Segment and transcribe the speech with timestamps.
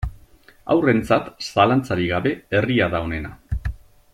[0.75, 3.35] Haurrentzat, zalantzarik gabe, herria da onena.